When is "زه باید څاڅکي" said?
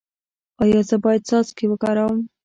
0.89-1.65